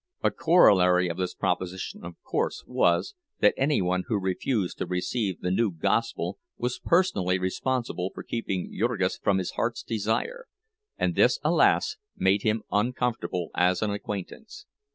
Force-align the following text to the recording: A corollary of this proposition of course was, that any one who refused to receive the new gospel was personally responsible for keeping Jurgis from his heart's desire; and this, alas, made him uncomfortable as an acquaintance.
A 0.23 0.31
corollary 0.31 1.09
of 1.09 1.17
this 1.17 1.35
proposition 1.35 2.03
of 2.03 2.15
course 2.23 2.63
was, 2.65 3.13
that 3.39 3.53
any 3.55 3.83
one 3.83 4.05
who 4.07 4.17
refused 4.17 4.79
to 4.79 4.87
receive 4.87 5.39
the 5.41 5.51
new 5.51 5.69
gospel 5.71 6.39
was 6.57 6.79
personally 6.83 7.37
responsible 7.37 8.09
for 8.11 8.23
keeping 8.23 8.75
Jurgis 8.75 9.19
from 9.19 9.37
his 9.37 9.51
heart's 9.51 9.83
desire; 9.83 10.47
and 10.97 11.13
this, 11.13 11.37
alas, 11.43 11.97
made 12.15 12.41
him 12.41 12.63
uncomfortable 12.71 13.51
as 13.53 13.83
an 13.83 13.91
acquaintance. 13.91 14.65